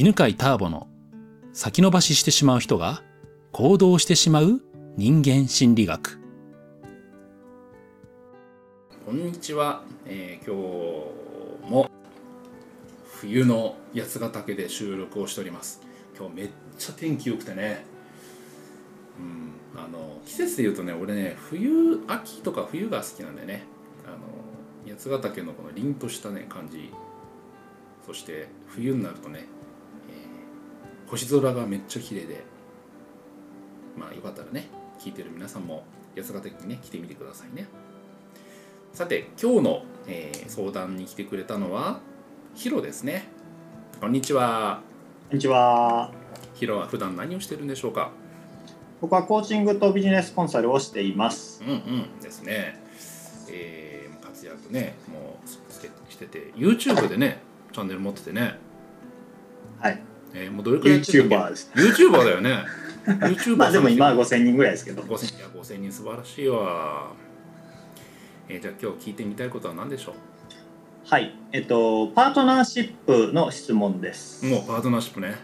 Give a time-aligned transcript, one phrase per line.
[0.00, 0.86] 犬飼ターボの
[1.52, 3.02] 先延ばししてしまう人が
[3.50, 4.62] 行動してしまう
[4.96, 6.20] 人間心理学。
[9.04, 10.54] こんにちは、えー、今
[11.66, 11.90] 日も
[13.10, 15.80] 冬の八ヶ岳で収録をしております。
[16.16, 17.84] 今日めっちゃ天気良くてね。
[19.18, 19.50] うん
[19.82, 23.64] あの季節で言うとね俺ね冬秋とか冬が好きなんだよね。
[24.06, 26.92] あの八ヶ岳のこの凛としたね感じ。
[28.06, 29.48] そして冬になるとね
[31.10, 32.44] 星空がめっちゃ綺麗で。
[33.96, 34.68] まあよかったらね
[35.00, 35.82] 聞いてる皆さんも
[36.16, 37.66] 八ヶ岳にね来てみてくださいね。
[38.92, 42.00] さて今日の、えー、相談に来てくれたのは
[42.54, 43.28] ヒロですね。
[44.00, 44.80] こんにちは。
[45.30, 46.12] こんにちは。
[46.54, 48.10] ヒロは普段何をしてるんでしょうか？
[49.00, 51.62] 僕はコーチングとビジネスコンサルをしています。
[51.64, 52.80] うんうんですね。
[53.50, 55.48] えー、活躍ねもう
[56.12, 57.40] してて YouTube でね
[57.72, 58.58] チャンネル持っててね。
[59.80, 60.02] はい
[60.34, 61.70] えー、もうどれくらい YouTuber です。
[61.74, 62.64] YouTuber だよね。
[63.06, 65.02] YouTuber まあでも今は5000人ぐらいですけど。
[65.02, 67.12] 5000いや5000人素晴らしいわ。
[68.48, 70.14] えー、じゃあ今日聞いてみたいことは何でしょう？
[71.04, 71.34] はい。
[71.52, 74.44] えっとパートナーシップの質問です。
[74.44, 75.36] もうパートナーシップね。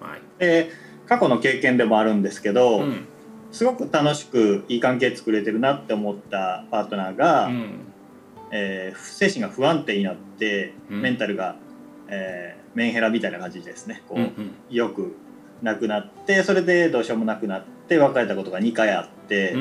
[0.00, 0.20] はい。
[0.38, 3.06] えー、過去の経験でもあるんですけど、うん、
[3.52, 7.70] すごく楽しくいい関係作れてるなって思ったパートナーが、うん、
[8.50, 11.56] えー、精神が不安定になって、うん、メンタルが、
[12.08, 14.02] えー、メンヘラみたいな感じですね。
[14.08, 15.16] こう、うんうん、よく
[15.62, 19.54] 亡くなってそれでどうしようもなくなって別れたことが2回あって、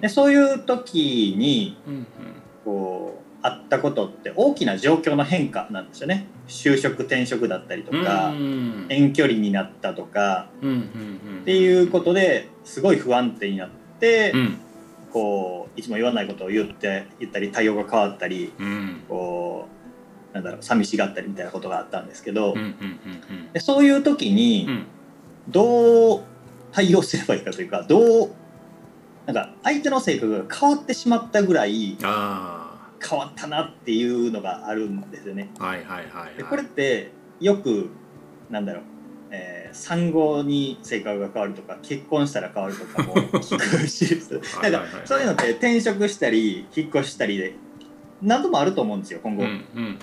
[0.00, 1.78] でそういう時に、
[2.64, 6.26] こうあったことって大きな状況の変化なんですよね。
[6.48, 8.32] 就職転職だったりとか、
[8.88, 14.58] 遠距離になったとか、っていうことですごい不安定になって、うん、
[15.12, 19.79] こういつも言わないことを言って言ったり対応が変わったり、うん、こう
[20.32, 22.54] なんだろう寂しがったりみたいなことがあったんですけど、
[23.52, 24.86] でそういう時に
[25.48, 26.22] どう
[26.72, 28.30] 対応すればいいかというかどう
[29.26, 35.50] なんか相手の性格が変わってしまったぐらい変わったなっていうのがあるんですよね。
[35.58, 37.90] はいはいはい、でこれってよく
[38.50, 38.82] なんだろう、
[39.30, 44.20] えー、産後に性格が変わるとか結婚したら変わるとかも 聞くし
[44.62, 47.54] なんかそういうのって転職したり引っ越したりで
[48.22, 49.44] 何度もあると思うんですよ今後。
[49.44, 49.98] うんうん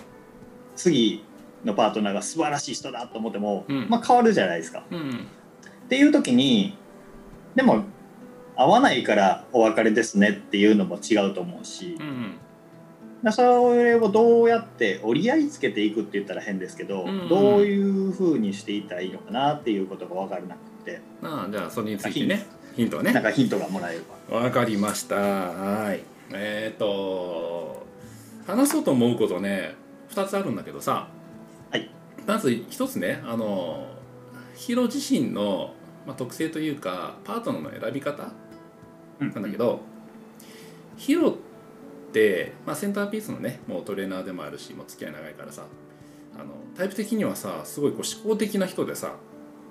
[0.78, 1.24] 次
[1.66, 4.84] のパートナーが素晴らしい人だと思っても、うん、まあ、変わるじゃないですか。
[4.90, 5.28] うん、
[5.86, 6.78] っていう時に
[7.56, 7.84] でも
[8.56, 12.04] 合わないからお別れですねっていうのも違うと思うし、う
[13.30, 21.02] ん、それをどうやって折り合いつけていくって言ったら変ですけど、うんうん、どういうふうにしていったらいいのかなっていうことが分からなくて。
[21.24, 22.46] ああじゃあそれについてね
[22.76, 23.02] ヒント。
[23.02, 23.12] ね。
[23.12, 24.40] なんかヒントがもらえれば。
[24.40, 25.16] 分かりました。
[25.16, 26.02] はい。
[26.32, 27.86] えっ、ー、と
[28.46, 29.76] 話そうと思うことね
[30.09, 31.07] 2つあるんだけどさ、
[31.72, 31.90] はい、
[32.25, 33.88] まず1つねあの
[34.56, 35.73] ヒロ自身の、
[36.06, 38.31] まあ、特性というかパートナーの選び方
[39.19, 41.35] なんだけど、うん、ヒロっ
[42.12, 45.66] て、まあ、センターピースのねもうトレーナーでもあるしもう付き合い長いからさ
[46.35, 46.45] あの
[46.75, 49.16] タイプ的にはさすごいこう思考的な人でさ、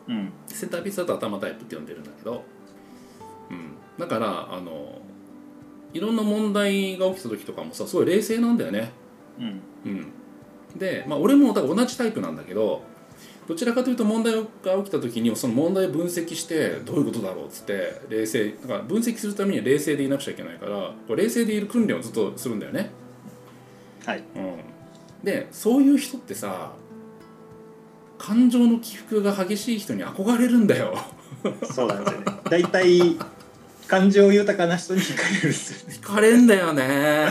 [0.09, 2.45] うん、センターピースだと頭タイプって呼んでるんだけど、
[3.51, 5.01] うん、だからあの
[5.93, 8.93] いろんな問題が起きた時とかもさすごい冷静なんだよね。
[9.39, 10.13] うん、うん
[10.79, 12.83] で、まあ、俺もだから同じタイプなんだけど
[13.47, 14.43] どちらかというと問題が
[14.79, 22.91] 起きた時にその問題を分析してどういうことだろうっつって冷静だから分析するためには冷静でいなくちゃいけないから冷静でいる訓練をずっとするんだよね。
[24.05, 24.57] はい、うん、
[25.25, 26.73] でそういう人ってさ
[28.19, 30.97] 感情の起伏が激しい人に憧れるんだよ。
[31.73, 32.27] そうなんですよね。
[32.51, 33.17] だいたい
[33.89, 35.95] 感情豊かな人に惹かれるんですよね。
[35.95, 37.29] 惹かれんだよね。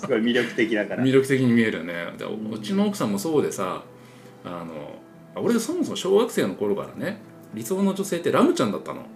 [0.00, 1.04] すごい魅力的だから。
[1.04, 2.12] 魅力的に見えるよね。
[2.16, 3.82] でうちの奥さんもそうでさ
[4.44, 4.98] あの
[5.36, 7.18] 俺そもそも小学生の頃からね
[7.54, 9.06] 理想の女性ってラムちゃんだったの。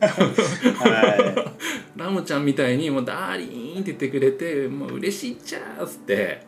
[0.00, 1.56] は
[1.96, 6.46] い、ラムちゃんみたいにもうダーリーンって言ってくれてもう嬉しいっちゃーっつって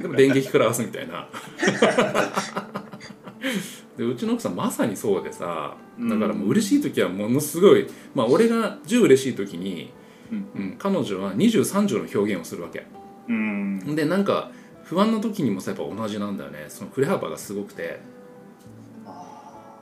[0.00, 1.28] でも電撃食らわすみたいな
[3.96, 9.92] でうちの奥さんまさにそうでさだからもう嬉しい時はものすごい、まあ、俺が10嬉しい時に、
[10.30, 12.86] うん、うん、彼女は2030の表現をするわけ。
[13.28, 14.50] うん、でなんか
[14.84, 16.66] 不安な時にもさやっぱ同じなんだよね。
[16.68, 18.00] その振れ幅がすごくて、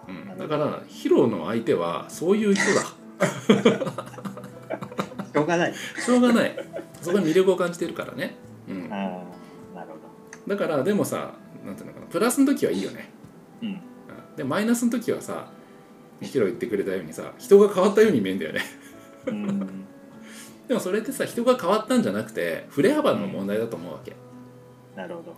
[0.06, 2.82] うん、だからヒロの相手はそういう人だ。
[5.32, 5.74] しょうがない。
[5.74, 6.56] しょうがない。
[7.00, 8.36] そこに魅力を感じてるからね、
[8.68, 9.02] うん、なる
[9.74, 9.80] ほ
[10.46, 10.46] ど。
[10.46, 11.34] だからでもさ
[11.64, 12.06] なんていうのかな。
[12.06, 13.10] プラスの時はいいよね、
[13.62, 13.80] うん、
[14.36, 15.50] でマイナスの時はさ
[16.20, 18.60] ヒロ言ってくれたようにさ人が変わったように見えんだよね。
[20.68, 24.14] でもそれってさ人が変わったんじゃなくて振れ幅の問題だと思うわけ、
[24.94, 25.36] なるほど。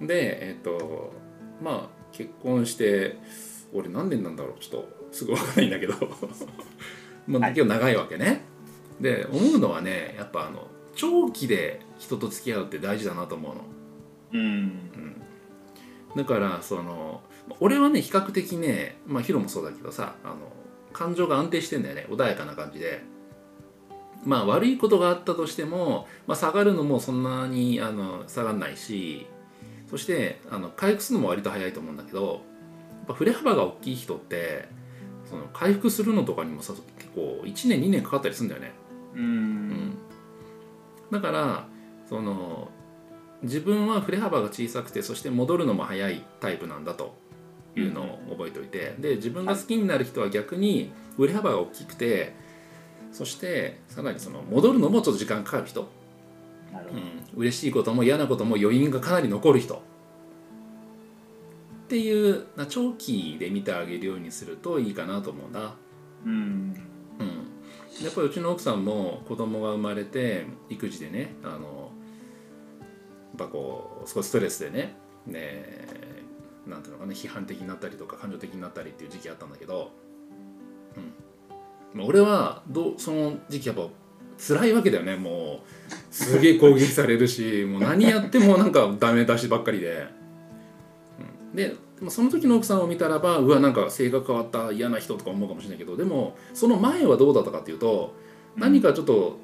[0.00, 0.06] うん。
[0.06, 1.12] でえっ、と
[1.62, 3.18] まあ結婚して
[3.72, 4.60] 俺何年なんだろう。
[4.60, 5.94] ちょっとすぐ分かんないんだけど。
[7.28, 8.42] まあ、結構長いわけね。
[9.00, 13.60] で思うのはねやっぱあの長期で人と付き合うって大事だなと思うの。
[14.32, 15.22] うん、うん、
[16.16, 17.20] だからその
[17.60, 20.36] 俺はね比較的ねまあヒロもそうだけどさあの
[20.92, 23.04] 感情が安定してんだよね穏やかな感じで。
[24.24, 29.24] まあ悪いことがあったとしても、まあ、下がるのもそんなにあの下がんないし
[29.88, 34.68] そしてあの回復するのも割と早いと思うんだけどやっぱ振れ幅が大きい人って
[35.30, 38.72] その回復するのとかにもさ結構1年2年かかったりするんだよね。
[39.14, 39.98] うん、うん、
[41.12, 41.68] だから
[42.08, 42.68] その
[43.46, 47.16] 自分は振れ幅が小さくてそして戻るのも早いタイプなんだと
[47.74, 52.34] いうのを覚えておいて、うん、で自分が好きになる人は逆に振れ幅が大きくて
[53.12, 55.88] そしてさらにその戻るのもちょっと時間かかる人、
[56.72, 59.82] うん、嬉しいことも嫌なことも余韻がかなり残る人。
[61.86, 65.76] っていう長期で見てあげるようにするといいかなと思うな。
[66.24, 66.74] うん、
[67.20, 72.05] うん、やっぱりうちの奥さんも子供が生まれて育児でねあのや
[73.36, 74.96] っぱこう少しストレスでね
[75.26, 75.86] ね
[76.66, 79.92] なんていうのかな批判的になったりとか感情的になったりっていう時期あったんだけど、
[81.94, 83.88] うん、俺はどその時期やっぱ
[84.38, 85.66] 辛いわけだよねもう。
[86.10, 90.08] すげえ攻撃されるしもう何やってもなんかダメ出しばっかりで。
[91.52, 91.56] うん。
[91.56, 91.74] で
[92.10, 98.14] その時の奥さんを見たらばうわなんか性格変わった嫌な人とか思うかもしれないけどでもその前はどうだったかっていうと
[98.54, 99.38] 何かちょっと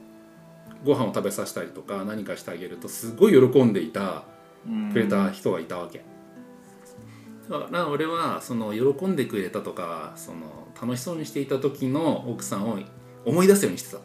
[0.84, 4.25] ご飯を食べさせたりとか何かしてあげるとすごい喜んでいた
[4.93, 6.05] くれた人がいたわけ。
[7.50, 12.79] だから俺はその喜んでくれたとかその楽しそうにしていた時の奥さんを
[13.25, 14.00] 思い出すようにしてた。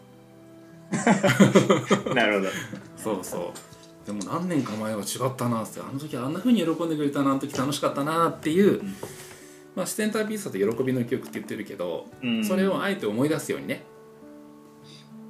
[2.13, 2.51] なるほど。
[2.95, 3.77] そうそう。
[4.07, 8.95] でも何年か前は違ったなってあの時あんなふうに喜んでくれたなあの時楽しかったなっていう、うん、
[9.75, 13.83] まあ、視点ターピースだと喜びの記憶って言ってるけど、うん、それをあえて思い出すようにね、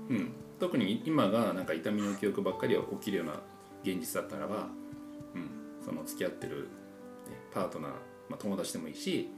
[0.10, 3.34] うん、特に今がなんか痛みの記憶ばっかり起きるような
[3.84, 4.68] 現実だったらば、
[5.36, 6.68] うん、その付き合ってる、ね、
[7.54, 7.98] パートナー、ま
[8.32, 9.30] あ、友達でもいいし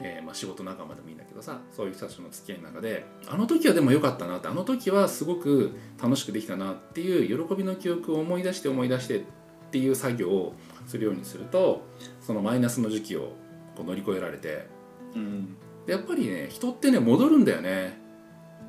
[0.00, 9.22] えー、まあ、仕事仲間でもいいんだけどさそういう人たちの付き合いの中であの時はでも良かったなってあの時はすごく楽しくできたなっていう喜びの記憶を思い出して思い出してっ
[9.70, 10.54] ていう作業を
[10.86, 11.82] するようにすると
[12.20, 13.32] そのマイナスの時期を
[13.74, 14.66] こう乗り越えられて、
[15.14, 15.56] うん、
[15.86, 17.98] でやっぱりね人ってね戻るんだよね。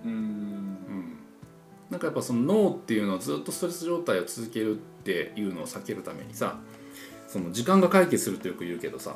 [0.06, 0.67] うん、うん、
[1.90, 6.58] なんかやっぱその脳っていうのはずっとストレス状態を続けるっていうのを避けるためにさ
[7.28, 9.16] その時間が解決するとよく言うけどさ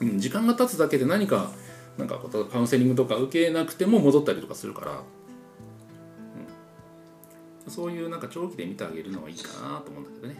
[0.00, 1.50] うん、時間が経つだけで何か
[1.96, 2.20] なんか
[2.52, 4.92] カウンセリングとか受けなくても戻ったりとかするから、
[7.66, 10.36] うん、そういうなんか長期で見てあげるのはいいかなと思うんだけどね。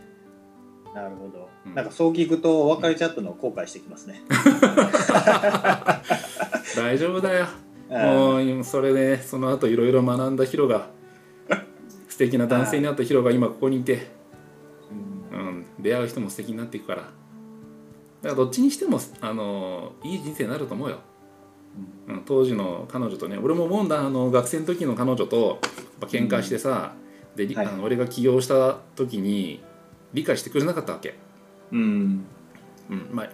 [0.95, 4.23] なるほど、うん、なんかそう聞くと別れちゃったのを後悔してきますね。
[6.77, 7.47] 大丈夫だよ。
[7.89, 10.89] もうそれで、ね、その後いろいろ学んだヒロが
[12.15, 14.07] 素敵な男性になったヒロが今ここにいて、
[15.33, 17.03] うん、出会う人も素敵になっていくから。
[17.03, 17.11] だか
[18.29, 21.01] らどっちにしてもあのいい人生になると思うよ、
[22.07, 25.59] うん、当時の彼女とね俺も思うんだあの学生の時の彼女とやっ
[26.03, 26.95] ぱ喧嘩してさ、
[27.37, 29.61] うん、で、はい、あの俺が起業した時に
[30.13, 31.17] 理解してくれなかったわけ。
[31.73, 32.25] うん、
[32.91, 33.31] うん、まあ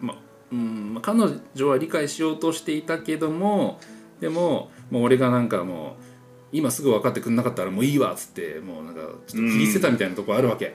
[0.00, 0.18] まあ
[0.52, 1.18] うん彼
[1.56, 3.80] 女は理解しようとしていたけども
[4.20, 6.09] でももう俺がなんかもう
[6.52, 10.74] 今すぐ分かってくれなかったらもういいわっつってもうなんかちょっと切り捨てたみたいなとこあるわけ。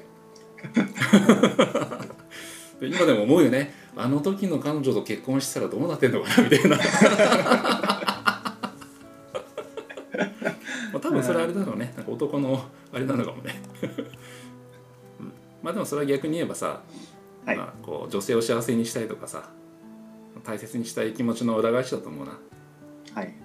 [2.82, 3.74] 今でも思うよね。
[3.96, 6.78] あの時の彼女と結婚したらどうなってんのかなみたいな。
[6.78, 6.84] ま
[10.94, 11.94] あ多分それあれだろうね。
[11.96, 13.62] なんか男のあれなのかもね、
[15.20, 16.82] うん、まあでもそれは逆に言えばさ、
[17.46, 19.50] はい、まあ、こう女性を幸せにしたいとかさ
[20.44, 22.38] 大切にしたい気持ちの裏返しだと思うな。
[23.14, 23.45] はい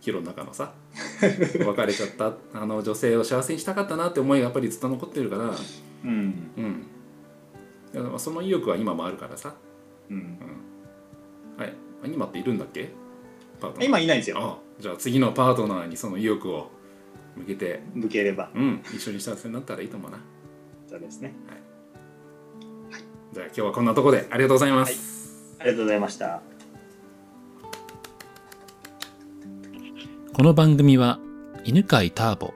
[0.00, 0.72] ヒロの中のさ
[1.20, 5.44] 別れちゃったあの女性を幸せにしたかったなって思いがやっぱりずっと残ってるから、
[6.04, 6.50] うん、
[7.94, 8.18] うん。
[8.18, 9.54] その意欲は今もあるからさ、
[10.10, 11.74] うん、うん、はい。
[12.04, 12.90] 今っているんだっけ？
[13.80, 14.38] 今いないんですよ。
[14.40, 16.70] あじゃあ次のパートナーにその意欲を
[17.36, 17.82] 向けて。
[17.94, 18.50] 向ければ。
[18.54, 18.82] うん。
[18.94, 20.20] 一緒に幸せになったらいいと思うな。
[20.86, 21.34] そうですね。
[21.46, 23.02] はい、はい、
[23.34, 26.40] じゃあ今日はこんなところでありがとうございます、はい、ありがとうございました
[30.38, 31.18] この番組は
[31.64, 32.54] 犬飼ターボ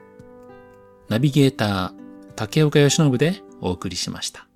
[1.09, 1.91] ナビゲーター
[2.33, 4.47] 竹岡義信でお送りしました。